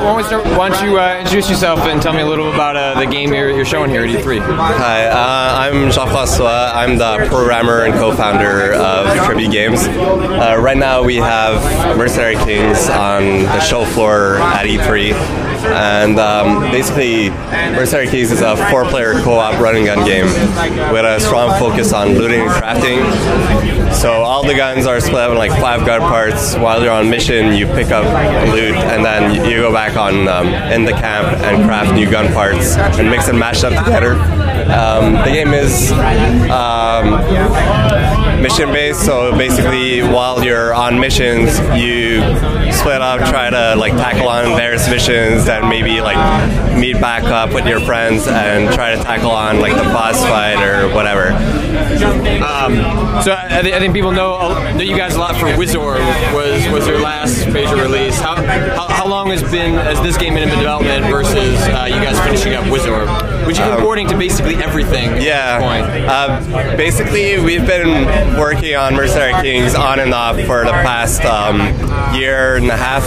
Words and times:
why 0.00 0.06
don't, 0.06 0.16
we 0.16 0.22
start, 0.22 0.44
why 0.58 0.68
don't 0.70 0.82
you 0.82 0.98
uh, 0.98 1.18
introduce 1.18 1.50
yourself 1.50 1.80
and 1.80 2.00
tell 2.00 2.14
me 2.14 2.22
a 2.22 2.26
little 2.26 2.50
about 2.52 2.74
uh, 2.74 2.98
the 2.98 3.04
game 3.06 3.34
you're, 3.34 3.50
you're 3.50 3.66
showing 3.66 3.90
here 3.90 4.02
at 4.02 4.08
E3? 4.08 4.40
Hi, 4.40 5.06
uh, 5.08 5.14
I'm 5.14 5.90
Jean 5.90 6.08
Francois. 6.08 6.72
I'm 6.74 6.96
the 6.96 7.26
programmer 7.28 7.82
and 7.84 7.92
co 7.94 8.14
founder 8.16 8.72
of 8.72 9.14
Tribute 9.26 9.52
Games. 9.52 9.82
Uh, 9.82 10.56
right 10.58 10.78
now, 10.78 11.02
we 11.02 11.16
have 11.16 11.98
Mercenary 11.98 12.36
Kings 12.36 12.88
on 12.88 13.42
the 13.42 13.60
show 13.60 13.84
floor 13.84 14.36
at 14.36 14.64
E3. 14.64 15.59
And 15.64 16.18
um, 16.18 16.62
basically, 16.70 17.30
Mercenary 17.30 18.08
Kings 18.08 18.30
is 18.30 18.40
a 18.40 18.56
four 18.70 18.84
player 18.84 19.14
co 19.20 19.34
op 19.34 19.60
running 19.60 19.84
gun 19.84 20.06
game 20.06 20.26
with 20.92 21.04
a 21.04 21.18
strong 21.20 21.58
focus 21.58 21.92
on 21.92 22.14
looting 22.14 22.40
and 22.40 22.50
crafting. 22.50 23.92
So, 23.94 24.12
all 24.12 24.46
the 24.46 24.54
guns 24.54 24.86
are 24.86 25.00
split 25.00 25.16
up 25.22 25.32
in 25.32 25.38
like 25.38 25.50
five 25.60 25.84
gun 25.86 26.00
parts. 26.00 26.54
While 26.56 26.82
you're 26.82 26.92
on 26.92 27.10
mission, 27.10 27.54
you 27.54 27.66
pick 27.66 27.90
up 27.90 28.04
loot 28.54 28.74
and 28.74 29.04
then 29.04 29.44
you 29.44 29.58
go 29.58 29.72
back 29.72 29.96
on 29.96 30.28
um, 30.28 30.48
in 30.72 30.84
the 30.84 30.92
camp 30.92 31.28
and 31.42 31.64
craft 31.64 31.94
new 31.94 32.10
gun 32.10 32.32
parts 32.32 32.76
and 32.76 33.10
mix 33.10 33.28
and 33.28 33.38
mash 33.38 33.60
them 33.60 33.72
together. 33.84 34.14
Um, 34.68 35.14
the 35.14 35.30
game 35.32 35.54
is 35.54 35.92
um, 36.50 37.10
mission 38.42 38.68
based, 38.72 39.04
so 39.04 39.36
basically, 39.36 40.02
while 40.02 40.44
you're 40.44 40.74
on 40.74 40.98
missions, 40.98 41.58
you 41.78 42.20
split 42.72 43.02
up, 43.02 43.20
try 43.28 43.50
to 43.50 43.76
like 43.76 43.92
tackle 43.92 44.28
on 44.28 44.56
various 44.56 44.88
missions, 44.88 45.48
and 45.48 45.68
maybe 45.68 46.00
like 46.00 46.18
meet 46.76 47.00
back 47.00 47.24
up 47.24 47.52
with 47.52 47.66
your 47.66 47.80
friends 47.80 48.26
and 48.26 48.72
try 48.74 48.94
to 48.94 49.02
tackle 49.02 49.30
on 49.30 49.60
like 49.60 49.74
the 49.74 49.82
boss 49.84 50.22
fight 50.24 50.62
or 50.62 50.92
whatever. 50.94 51.30
Um, 52.42 52.76
so 53.22 53.32
I, 53.32 53.58
I, 53.58 53.78
think 53.78 53.94
people 53.94 54.12
know, 54.12 54.52
know 54.74 54.82
you 54.82 54.96
guys 54.96 55.14
a 55.14 55.18
lot 55.18 55.36
for 55.36 55.46
Wizorb 55.46 56.00
was 56.34 56.66
was 56.72 56.86
their 56.86 56.98
last 56.98 57.46
major 57.48 57.76
release. 57.76 58.18
How, 58.18 58.34
how, 58.34 58.88
how 58.88 59.06
long 59.06 59.30
has 59.30 59.42
been 59.50 59.74
has 59.74 60.00
this 60.00 60.16
game 60.16 60.34
been 60.34 60.48
in 60.48 60.58
development 60.58 61.06
versus 61.06 61.60
uh, 61.68 61.86
you 61.86 62.00
guys 62.00 62.18
finishing 62.20 62.54
up 62.54 62.64
Wizorb, 62.64 63.46
which 63.46 63.58
been 63.58 63.80
porting 63.80 64.08
to 64.08 64.16
basically 64.16 64.49
everything. 64.56 65.20
Yeah. 65.20 65.60
Uh, 66.08 66.76
basically, 66.76 67.38
we've 67.40 67.66
been 67.66 68.38
working 68.38 68.74
on 68.74 68.94
Mercenary 68.94 69.40
Kings 69.42 69.74
on 69.74 69.98
and 70.00 70.12
off 70.14 70.36
for 70.42 70.64
the 70.64 70.70
past 70.70 71.24
um, 71.24 71.58
year 72.14 72.56
and 72.56 72.66
a 72.68 72.76
half, 72.76 73.04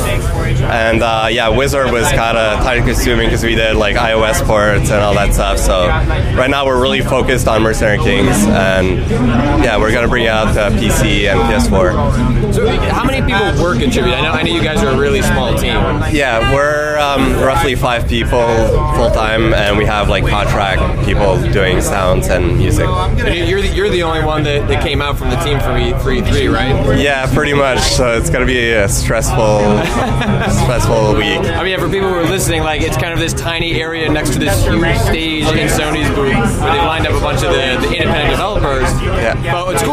and 0.61 1.01
uh, 1.01 1.27
yeah, 1.29 1.47
Wizorb 1.47 1.91
was 1.91 2.09
kind 2.11 2.37
of 2.37 2.59
time 2.59 2.83
consuming 2.85 3.27
because 3.27 3.43
we 3.43 3.55
did 3.55 3.75
like 3.75 3.95
iOS 3.95 4.43
ports 4.45 4.91
and 4.91 5.01
all 5.01 5.13
that 5.13 5.33
stuff. 5.33 5.57
So 5.57 5.87
right 5.87 6.49
now 6.49 6.65
we're 6.65 6.81
really 6.81 7.01
focused 7.01 7.47
on 7.47 7.61
Mercenary 7.63 7.97
Kings, 7.99 8.35
and 8.45 8.99
yeah, 9.63 9.77
we're 9.77 9.91
gonna 9.91 10.07
bring 10.07 10.27
out 10.27 10.53
to 10.53 10.75
PC 10.77 11.27
and 11.31 11.39
PS4. 11.41 12.53
So 12.53 12.67
how 12.67 13.03
many 13.03 13.21
people 13.21 13.63
work 13.63 13.79
at 13.79 13.91
Tribute? 13.91 14.13
I 14.13 14.21
know 14.21 14.31
I 14.31 14.43
know 14.43 14.53
you 14.53 14.63
guys 14.63 14.83
are 14.83 14.93
a 14.93 14.97
really 14.97 15.21
small 15.21 15.55
team. 15.57 15.73
Yeah, 16.11 16.53
we're 16.53 16.97
um, 16.97 17.33
roughly 17.41 17.75
five 17.75 18.07
people 18.07 18.45
full 18.95 19.11
time, 19.11 19.53
and 19.53 19.77
we 19.77 19.85
have 19.85 20.09
like 20.09 20.25
contract 20.27 20.81
people 21.05 21.32
doing 21.51 21.81
sounds 21.81 22.27
and 22.27 22.57
music. 22.57 22.85
You're 22.85 23.61
the, 23.61 23.71
you're 23.73 23.89
the 23.89 24.03
only 24.03 24.23
one 24.23 24.43
that, 24.43 24.67
that 24.67 24.83
came 24.83 25.01
out 25.01 25.17
from 25.17 25.29
the 25.29 25.35
team 25.37 25.59
for 25.59 25.69
E3, 25.69 26.53
right? 26.53 26.99
Yeah, 26.99 27.31
pretty 27.33 27.53
much. 27.53 27.79
So 27.79 28.17
it's 28.17 28.29
gonna 28.29 28.45
be 28.45 28.71
a 28.71 28.87
stressful, 28.89 29.59
stressful 30.63 31.15
week. 31.15 31.39
I 31.39 31.63
mean, 31.63 31.79
for 31.79 31.89
people 31.89 32.09
who 32.09 32.15
are 32.15 32.25
listening, 32.25 32.63
like 32.63 32.81
it's 32.81 32.97
kind 32.97 33.13
of 33.13 33.19
this 33.19 33.33
tiny 33.33 33.81
area 33.81 34.09
next 34.11 34.33
to 34.33 34.39
this 34.39 34.63
huge 34.65 34.97
stage 34.97 35.43
in 35.45 35.67
Sony's 35.67 36.09
booth 36.15 36.61
where 36.61 36.71
they 36.73 36.79
lined 36.79 37.07
up 37.07 37.13
a 37.13 37.19
bunch 37.19 37.43
of 37.43 37.51
the, 37.51 37.87
the 37.87 37.95
independent 37.95 38.31
developers. 38.31 38.89
Yeah. 39.01 39.35
But 39.51 39.65
what's 39.67 39.83
cool 39.83 39.92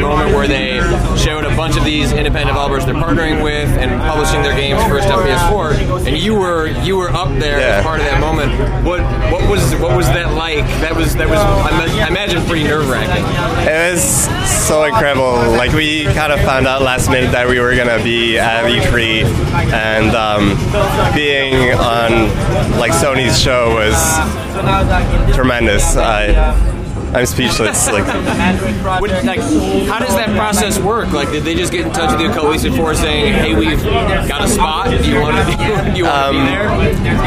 moment 0.00 0.34
where 0.34 0.48
they 0.48 0.78
showed 1.16 1.44
a 1.44 1.54
bunch 1.56 1.76
of 1.76 1.84
these 1.84 2.12
independent 2.12 2.48
developers 2.48 2.84
they're 2.86 2.94
partnering 2.94 3.42
with 3.42 3.68
and 3.78 3.90
publishing 4.02 4.42
their 4.42 4.54
games 4.56 4.82
first 4.84 5.08
on 5.08 5.24
PS4, 5.26 6.06
and 6.06 6.16
you 6.16 6.34
were 6.34 6.68
you 6.82 6.96
were 6.96 7.10
up 7.10 7.28
there 7.38 7.58
Yeah. 7.60 7.76
as 7.78 7.84
part 7.84 8.00
of 8.00 8.06
that 8.06 8.20
moment. 8.20 8.52
What 8.84 9.00
what 9.32 9.48
was 9.48 9.74
what 9.76 9.96
was 9.96 10.06
that 10.08 10.32
like? 10.34 10.64
That 10.80 10.94
was 10.96 11.14
that 11.16 11.28
was 11.28 11.38
I 11.38 11.70
ma- 11.70 12.04
I 12.04 12.08
imagine 12.08 12.44
pretty 12.46 12.64
nerve 12.64 12.88
wracking. 12.88 13.24
It 13.66 13.92
was 13.94 14.02
so 14.66 14.84
incredible. 14.84 15.34
Like 15.56 15.72
we 15.72 16.04
kind 16.14 16.32
of 16.32 16.40
found 16.40 16.66
out 16.66 16.82
last 16.82 17.10
minute 17.10 17.32
that 17.32 17.48
we 17.48 17.60
were 17.60 17.74
gonna 17.76 18.02
be 18.02 18.38
at 18.38 18.64
E3, 18.64 19.24
and 19.72 20.14
um, 20.16 21.14
being 21.14 21.72
on 21.74 22.28
like 22.78 22.92
Sony's 22.92 23.38
show 23.38 23.74
was 23.74 23.96
tremendous. 25.34 25.96
I, 25.96 26.78
I'm 27.12 27.26
speechless. 27.26 27.90
Like 27.90 28.06
like, 28.06 29.40
how 29.88 29.98
does 29.98 30.14
that 30.14 30.30
process 30.36 30.78
work? 30.78 31.12
Like, 31.12 31.30
did 31.30 31.42
they 31.42 31.54
just 31.54 31.72
get 31.72 31.86
in 31.86 31.92
touch 31.92 32.12
with 32.12 32.20
you 32.20 32.30
a 32.30 32.34
couple 32.34 32.50
weeks 32.50 32.62
before 32.62 32.94
saying, 32.94 33.34
"Hey, 33.34 33.54
we've 33.54 33.82
got 33.82 34.42
a 34.44 34.48
spot. 34.48 34.90
Do 34.90 35.10
you 35.10 35.20
want 35.20 35.36
to? 35.36 35.50
You 35.96 36.04
want 36.04 36.36
to 36.36 36.40
be 36.40 36.44
there?" 36.46 36.68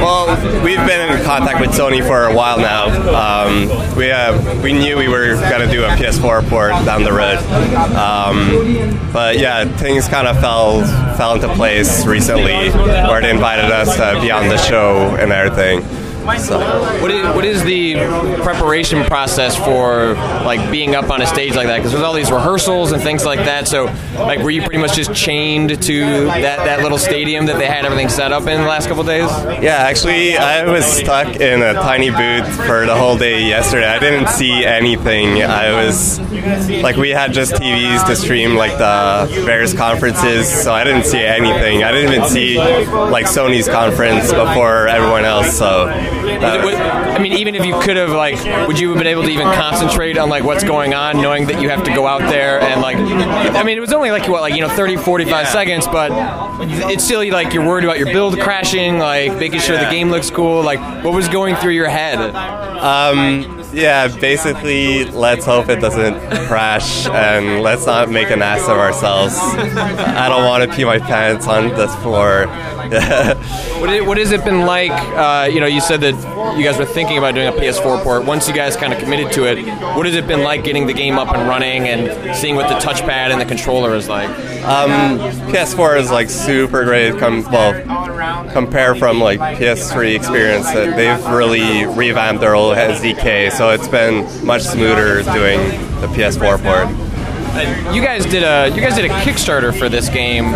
Well, 0.01 0.63
we've 0.63 0.77
been 0.88 1.17
in 1.17 1.23
contact 1.23 1.59
with 1.59 1.71
Sony 1.71 2.05
for 2.05 2.25
a 2.27 2.33
while 2.33 2.57
now. 2.59 2.85
Um, 3.45 3.67
we 3.97 4.09
uh, 4.11 4.61
we 4.63 4.71
knew 4.73 4.97
we 4.97 5.07
were 5.09 5.35
gonna 5.35 5.69
do 5.69 5.83
a 5.83 5.89
PS4 5.89 6.47
port 6.50 6.71
down 6.85 7.03
the 7.03 7.11
road, 7.11 7.38
um, 7.95 9.11
but 9.11 9.38
yeah, 9.38 9.65
things 9.77 10.07
kind 10.07 10.27
of 10.27 10.39
fell 10.39 10.81
fell 11.17 11.35
into 11.35 11.53
place 11.55 12.05
recently, 12.05 12.69
where 12.71 13.21
they 13.21 13.29
invited 13.29 13.65
us 13.65 13.95
to 13.97 14.19
be 14.21 14.31
on 14.31 14.47
the 14.47 14.57
show 14.57 15.15
and 15.19 15.31
everything. 15.31 15.83
So 16.23 16.57
What 17.01 17.11
is, 17.11 17.35
what 17.35 17.45
is 17.45 17.63
the 17.66 17.95
preparation 18.44 19.03
process 19.03 19.57
for 19.57 20.13
like 20.45 20.72
being 20.72 20.95
up 20.95 21.09
on 21.09 21.22
a 21.22 21.28
stage 21.28 21.53
like 21.56 21.67
that? 21.67 21.78
Because 21.78 21.91
there's 21.91 22.03
all 22.03 22.13
these 22.13 22.31
rehearsals 22.31 22.94
and 22.94 23.03
things 23.03 23.25
like 23.25 23.39
that. 23.39 23.67
So, 23.67 23.85
like, 24.16 24.39
were 24.39 24.50
you 24.50 24.62
pretty 24.62 24.78
much 24.78 24.94
just 24.95 25.13
chained 25.13 25.81
to 25.83 26.00
that, 26.25 26.66
that 26.66 26.81
little 26.81 26.97
stadium 26.97 27.45
that 27.47 27.57
they 27.57 27.67
had 27.67 27.83
everything 27.85 28.07
set 28.07 28.31
up 28.31 28.44
in 28.44 28.62
the 28.62 28.67
last 28.67 28.88
couple 28.88 29.03
days? 29.03 29.29
yeah, 29.62 29.75
actually, 29.79 30.38
I 30.38 30.66
was 30.66 30.85
stuck 30.85 31.35
in 31.35 31.62
a 31.62 31.73
tiny 31.73 32.09
booth 32.09 32.47
for 32.66 32.85
the 32.85 32.95
whole 32.95 33.17
day 33.17 33.45
yesterday. 33.45 33.88
I 33.88 34.00
didn't 34.00 34.29
see 34.29 34.63
anything. 34.63 35.44
I 35.44 35.83
was 35.83 36.19
like, 36.81 36.95
we 36.95 37.09
had 37.09 37.33
just 37.33 37.53
TVs 37.53 38.06
to 38.07 38.16
stream 38.16 38.56
like 38.56 38.78
the 38.78 39.28
various 39.44 39.73
conferences, 39.73 40.47
so 40.50 40.73
I 40.73 40.85
didn't 40.85 41.03
see 41.06 41.23
anything. 41.23 41.83
I 41.83 41.91
didn't 41.91 42.13
even 42.13 42.29
see 42.29 42.57
like 42.57 43.25
Sony's 43.25 43.67
conference 43.67 44.31
before 44.31 44.88
everyone 44.88 45.25
else. 45.25 45.57
So 45.57 45.88
I 46.28 47.19
mean, 47.19 47.34
even 47.34 47.56
if 47.56 47.66
you 47.66 47.78
could 47.79 47.97
have, 47.97 48.11
like, 48.11 48.35
would 48.67 48.79
you 48.79 48.89
have 48.89 48.97
been 48.97 49.07
able 49.07 49.23
to 49.23 49.29
even 49.29 49.47
concentrate 49.53 50.17
on 50.17 50.29
like 50.29 50.44
what's 50.44 50.63
going 50.63 50.94
on, 50.94 51.22
knowing 51.22 51.45
that 51.47 51.61
you 51.61 51.69
have 51.69 51.84
to 51.84 51.94
go 51.94 52.07
out 52.07 52.19
there 52.29 52.61
and 52.61 52.81
like, 52.81 52.97
I 52.97 53.63
mean, 53.63 53.78
it 53.78 53.81
was 53.81 53.94
only 53.94 54.11
like 54.11 54.28
what, 54.28 54.41
like 54.41 54.56
you 54.56 54.62
know, 54.62 54.69
30, 54.69 54.97
45 54.97 55.29
Yeah. 55.31 55.51
seconds, 55.51 55.88
but 55.88 56.12
it's 56.91 57.03
still 57.03 57.28
like 57.31 57.53
you're 57.53 57.66
worried 57.66 57.83
about 57.85 57.97
your 58.00 58.07
build 58.07 58.39
crashing, 58.39 58.97
like 59.00 59.35
making 59.38 59.59
sure 59.59 59.78
the 59.78 59.89
game 59.89 60.09
looks 60.09 60.29
cool. 60.29 60.63
Like, 60.63 60.79
what 61.03 61.13
was 61.13 61.28
going 61.29 61.56
through 61.57 61.73
your 61.73 61.89
head? 61.89 62.19
Um, 62.19 63.62
yeah, 63.73 64.07
basically, 64.19 65.06
let's 65.06 65.45
hope 65.45 65.69
it 65.69 65.79
doesn't 65.81 66.19
crash 66.47 67.06
and 67.07 67.61
let's 67.61 67.85
not 67.85 68.09
make 68.09 68.29
an 68.31 68.41
ass 68.41 68.63
of 68.63 68.78
ourselves. 68.78 69.35
I 69.38 70.29
don't 70.29 70.45
want 70.45 70.69
to 70.69 70.75
pee 70.75 70.85
my 70.85 71.00
pants 71.00 71.47
on 71.47 71.69
this 71.69 71.94
floor. 71.97 72.47
What, 73.83 74.07
what 74.07 74.17
has 74.17 74.31
it 74.31 74.45
been 74.45 74.66
like? 74.66 74.91
Uh, 74.91 75.50
you 75.51 75.59
know, 75.59 75.66
you 75.66 75.81
said 75.81 76.00
that 76.01 76.13
you 76.57 76.63
guys 76.63 76.78
were 76.78 76.85
thinking 76.85 77.17
about 77.17 77.33
doing 77.33 77.47
a 77.47 77.51
PS4 77.51 78.01
port. 78.01 78.25
Once 78.25 78.47
you 78.47 78.53
guys 78.53 78.78
kind 78.78 78.94
of 78.94 79.00
committed 79.00 79.31
to 79.33 79.44
it, 79.45 79.66
what 79.97 80.06
has 80.06 80.16
it 80.16 80.25
been 80.25 80.41
like 80.41 80.63
getting 80.63 80.85
the 80.85 80.94
game 80.94 81.17
up 81.17 81.35
and 81.35 81.50
running 81.50 81.89
and 81.89 82.33
seeing 82.35 82.56
what 82.56 82.69
the 82.69 82.75
touchpad 82.75 83.31
and 83.31 83.41
the 83.41 83.45
controller 83.45 83.94
is 83.95 84.07
like? 84.07 84.29
um, 84.63 85.19
PS4 85.51 86.00
is 86.00 86.12
like 86.12 86.29
super 86.29 86.85
great. 86.85 87.17
Com- 87.19 87.44
well, 87.51 87.73
compare 88.51 88.95
from 88.95 89.19
like 89.19 89.39
PS3 89.39 90.16
experience. 90.16 90.66
That 90.72 90.95
they've 90.95 91.34
really 91.34 91.85
revamped 91.85 92.41
their 92.41 92.56
old 92.56 92.75
SDK, 92.75 93.51
so 93.51 93.69
it's 93.69 93.88
been 93.88 94.23
much 94.45 94.63
smoother 94.63 95.23
doing 95.23 95.59
the 96.01 96.07
PS4 96.07 96.62
port. 96.62 97.13
You 97.94 98.01
guys 98.01 98.25
did 98.25 98.41
a 98.44 98.73
you 98.75 98.81
guys 98.81 98.95
did 98.95 99.06
a 99.06 99.13
Kickstarter 99.22 99.78
for 99.78 99.88
this 99.88 100.09
game 100.09 100.51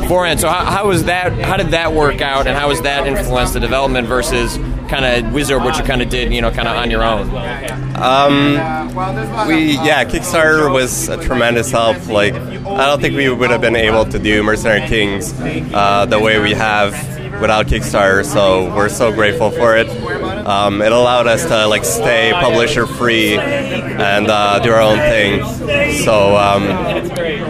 beforehand. 0.00 0.38
So 0.38 0.48
how, 0.48 0.64
how 0.64 0.86
was 0.86 1.04
that? 1.04 1.32
How 1.32 1.56
did 1.56 1.68
that 1.72 1.92
work 1.92 2.20
out, 2.20 2.46
and 2.46 2.56
how 2.56 2.68
was 2.68 2.80
that 2.82 3.06
influence 3.06 3.52
the 3.52 3.60
development 3.60 4.06
versus 4.06 4.56
kind 4.90 5.04
of 5.04 5.32
Wizorb, 5.32 5.64
what 5.64 5.78
you 5.78 5.84
kind 5.84 6.02
of 6.02 6.10
did, 6.10 6.32
you 6.32 6.42
know, 6.42 6.50
kind 6.50 6.68
of 6.68 6.76
on 6.76 6.90
your 6.90 7.04
own? 7.04 7.30
We 9.48 9.72
yeah, 9.74 10.04
Kickstarter 10.04 10.72
was 10.72 11.08
a 11.08 11.22
tremendous 11.22 11.70
help. 11.70 12.08
Like 12.08 12.34
I 12.34 12.86
don't 12.86 13.00
think 13.00 13.16
we 13.16 13.28
would 13.30 13.50
have 13.50 13.60
been 13.60 13.76
able 13.76 14.04
to 14.06 14.18
do 14.18 14.42
Mercenary 14.42 14.86
Kings 14.88 15.32
uh, 15.72 16.06
the 16.06 16.18
way 16.18 16.40
we 16.40 16.52
have 16.52 16.92
without 17.40 17.66
Kickstarter. 17.66 18.24
So 18.24 18.74
we're 18.74 18.88
so 18.88 19.12
grateful 19.12 19.50
for 19.50 19.76
it. 19.76 19.86
Um, 20.50 20.82
it 20.82 20.90
allowed 20.90 21.28
us 21.28 21.44
to 21.46 21.66
like 21.68 21.84
stay 21.84 22.32
publisher 22.32 22.84
free 22.86 23.36
and 23.36 24.26
uh, 24.28 24.58
do 24.58 24.72
our 24.72 24.80
own 24.80 24.98
thing. 24.98 25.44
So 26.02 26.36
um, 26.36 26.64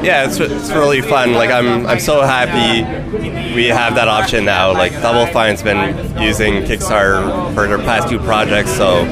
yeah, 0.04 0.26
it's, 0.26 0.38
it's 0.38 0.70
really 0.70 1.00
fun. 1.00 1.32
Like 1.32 1.50
I'm 1.50 1.86
I'm 1.86 2.00
so 2.00 2.20
happy 2.20 2.84
we 3.54 3.66
have 3.66 3.94
that 3.94 4.08
option 4.08 4.44
now. 4.44 4.72
Like 4.72 4.92
Double 4.92 5.26
Fine's 5.32 5.62
been 5.62 5.96
using 6.20 6.62
Kickstarter 6.64 7.54
for 7.54 7.66
their 7.66 7.78
past 7.78 8.08
two 8.08 8.18
projects, 8.18 8.70
so 8.76 9.04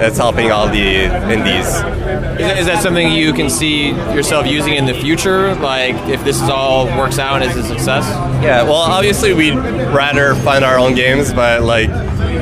it's 0.00 0.18
helping 0.18 0.50
all 0.50 0.68
the 0.68 1.04
indies. 1.32 1.66
Is 1.66 2.40
that, 2.40 2.58
is 2.58 2.66
that 2.66 2.82
something 2.82 3.10
you 3.12 3.32
can 3.32 3.48
see 3.48 3.90
yourself 3.90 4.46
using 4.46 4.74
in 4.74 4.86
the 4.86 4.94
future? 4.94 5.54
Like, 5.54 5.94
if 6.08 6.22
this 6.24 6.42
is 6.42 6.48
all 6.48 6.86
works 6.98 7.18
out 7.18 7.42
and 7.42 7.50
is 7.50 7.56
a 7.56 7.66
success? 7.66 8.04
Yeah, 8.42 8.64
well, 8.64 8.74
obviously 8.74 9.32
we'd 9.32 9.54
rather 9.54 10.34
fund 10.34 10.64
our 10.64 10.78
own 10.78 10.94
games, 10.94 11.32
but 11.32 11.62
like 11.62 11.88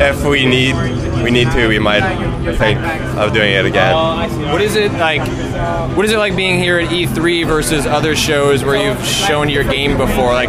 if 0.00 0.24
we 0.24 0.46
need 0.46 0.74
we 1.22 1.30
need 1.30 1.50
to, 1.52 1.68
we 1.68 1.78
might 1.78 2.02
think 2.56 2.80
of 3.16 3.32
doing 3.32 3.52
it 3.52 3.64
again. 3.64 3.94
What 4.50 4.60
is 4.60 4.74
it 4.74 4.92
like? 4.92 5.20
What 5.96 6.04
is 6.04 6.12
it 6.12 6.18
like 6.18 6.34
being 6.34 6.58
here 6.58 6.78
at 6.78 6.88
E3 6.88 7.46
versus 7.46 7.86
other 7.86 8.16
shows 8.16 8.64
where 8.64 8.76
you've 8.76 9.04
shown 9.06 9.48
your 9.48 9.62
game 9.64 9.96
before? 9.96 10.32
Like, 10.32 10.48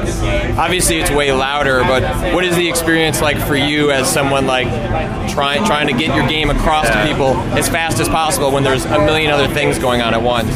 obviously 0.58 1.00
it's 1.00 1.12
way 1.12 1.32
louder, 1.32 1.82
but 1.82 2.34
what 2.34 2.44
is 2.44 2.56
the 2.56 2.68
experience 2.68 3.22
like 3.22 3.38
for 3.38 3.56
you 3.56 3.92
as 3.92 4.12
someone 4.12 4.48
like 4.48 4.68
trying 5.30 5.64
trying 5.66 5.88
to 5.88 5.94
get 5.94 6.16
your 6.16 6.28
game 6.28 6.50
across 6.50 6.88
to 6.88 7.06
people 7.06 7.36
as 7.58 7.70
fast 7.70 8.00
as 8.00 8.10
possible 8.10 8.52
when 8.52 8.64
there's 8.64 8.86
a 8.86 9.00
million 9.00 9.30
other 9.32 9.48
things 9.54 9.78
going 9.78 10.02
on 10.02 10.14
at 10.14 10.22
once? 10.22 10.50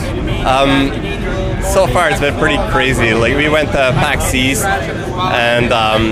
So 1.73 1.85
far, 1.85 2.09
it's 2.09 2.21
been 2.21 2.37
pretty 2.39 2.57
crazy. 2.71 3.13
Like 3.13 3.35
we 3.35 3.49
went 3.49 3.69
to 3.69 3.91
PAX 3.93 4.33
East, 4.33 4.63
and 4.65 5.71
um, 5.73 6.11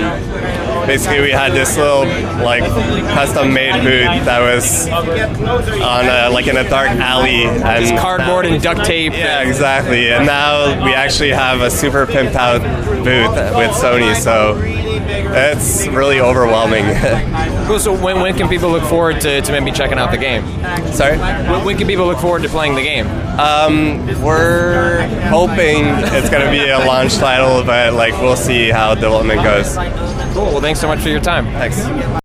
basically 0.86 1.22
we 1.22 1.32
had 1.32 1.52
this 1.54 1.78
little 1.78 2.06
like 2.44 2.64
custom-made 2.64 3.84
booth 3.84 4.26
that 4.26 4.40
was 4.40 4.88
on 4.90 6.06
a, 6.06 6.30
like 6.30 6.48
in 6.48 6.58
a 6.58 6.68
dark 6.70 6.90
alley 6.90 7.46
and 7.46 7.98
Cardboard 7.98 8.46
and 8.46 8.62
duct 8.62 8.86
tape. 8.86 9.14
Yeah, 9.14 9.42
exactly. 9.42 10.12
And 10.12 10.26
now 10.26 10.84
we 10.86 10.94
actually 10.94 11.32
have 11.32 11.62
a 11.62 11.70
super 11.72 12.06
pimped 12.06 12.36
out 12.36 12.62
booth 13.04 13.36
with 13.56 13.72
Sony, 13.72 14.16
so 14.16 14.60
it's 14.62 15.88
really 15.88 16.20
overwhelming. 16.20 16.86
Cool. 17.66 17.80
So 17.80 18.00
when, 18.00 18.22
when 18.22 18.38
can 18.38 18.48
people 18.48 18.70
look 18.70 18.84
forward 18.84 19.20
to, 19.22 19.42
to 19.42 19.52
maybe 19.52 19.72
checking 19.72 19.98
out 19.98 20.12
the 20.12 20.20
game? 20.20 20.44
Sorry. 20.94 21.18
When, 21.18 21.66
when 21.66 21.78
can 21.80 21.88
people 21.88 22.06
look 22.06 22.20
forward 22.20 22.44
to 22.44 22.50
playing 22.50 22.76
the 22.76 22.84
game? 22.84 23.08
Um, 23.40 24.06
we're 24.22 25.08
hoping 25.30 25.86
it's 26.14 26.30
going 26.30 26.46
to 26.46 26.52
be 26.52 26.70
a 26.70 26.78
launch 26.86 27.16
title, 27.16 27.64
but 27.64 27.94
like 27.94 28.14
we'll 28.22 28.36
see 28.36 28.70
how 28.70 28.94
development 28.94 29.42
goes. 29.42 29.76
Cool. 30.36 30.48
Well, 30.48 30.60
thanks 30.60 30.82
so 30.82 30.88
much 30.88 31.00
for 31.00 31.08
your 31.08 31.22
time. 31.22 31.46
Thanks. 31.46 32.25